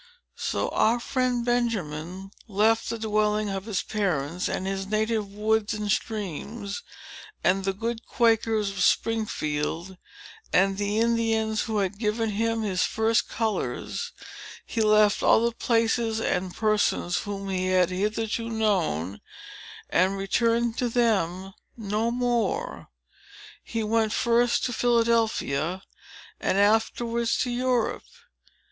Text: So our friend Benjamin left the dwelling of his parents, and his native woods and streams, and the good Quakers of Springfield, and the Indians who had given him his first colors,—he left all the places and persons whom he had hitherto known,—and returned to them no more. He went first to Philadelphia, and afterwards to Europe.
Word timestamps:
So 0.39 0.69
our 0.69 0.99
friend 0.99 1.45
Benjamin 1.45 2.31
left 2.47 2.89
the 2.89 2.97
dwelling 2.97 3.49
of 3.51 3.65
his 3.65 3.83
parents, 3.83 4.49
and 4.49 4.65
his 4.65 4.87
native 4.87 5.31
woods 5.31 5.75
and 5.75 5.91
streams, 5.91 6.81
and 7.43 7.65
the 7.65 7.71
good 7.73 8.07
Quakers 8.07 8.71
of 8.71 8.81
Springfield, 8.83 9.97
and 10.51 10.79
the 10.79 10.97
Indians 10.99 11.61
who 11.65 11.77
had 11.77 11.99
given 11.99 12.31
him 12.31 12.63
his 12.63 12.81
first 12.83 13.29
colors,—he 13.29 14.81
left 14.81 15.21
all 15.21 15.45
the 15.45 15.51
places 15.51 16.19
and 16.19 16.55
persons 16.57 17.19
whom 17.19 17.47
he 17.49 17.67
had 17.67 17.91
hitherto 17.91 18.49
known,—and 18.49 20.17
returned 20.17 20.79
to 20.79 20.89
them 20.89 21.53
no 21.77 22.09
more. 22.09 22.87
He 23.63 23.83
went 23.83 24.13
first 24.13 24.63
to 24.65 24.73
Philadelphia, 24.73 25.83
and 26.39 26.57
afterwards 26.57 27.37
to 27.43 27.51
Europe. 27.51 28.01